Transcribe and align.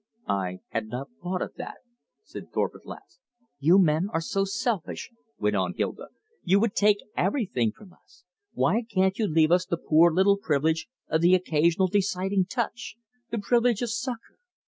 "I 0.27 0.61
had 0.69 0.87
not 0.87 1.09
thought 1.21 1.43
of 1.43 1.53
that," 1.57 1.75
said 2.23 2.51
Thorpe 2.51 2.73
at 2.73 2.87
last. 2.87 3.19
"You 3.59 3.77
men 3.77 4.09
are 4.11 4.19
so 4.19 4.45
selfish," 4.45 5.11
went 5.37 5.55
on 5.55 5.75
Hilda. 5.77 6.07
"You 6.43 6.59
would 6.59 6.73
take 6.73 6.97
everything 7.15 7.71
from 7.71 7.93
us. 7.93 8.23
Why 8.53 8.81
can't 8.81 9.19
you 9.19 9.27
leave 9.27 9.51
us 9.51 9.67
the 9.67 9.77
poor 9.77 10.11
little 10.11 10.39
privilege 10.39 10.87
of 11.07 11.21
the 11.21 11.35
occasional 11.35 11.87
deciding 11.87 12.45
touch, 12.45 12.95
the 13.29 13.37
privilege 13.37 13.83
of 13.83 13.91
succor. 13.91 14.39